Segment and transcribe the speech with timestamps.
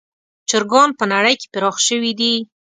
[0.49, 2.33] چرګان په نړۍ کې پراخ شوي دي.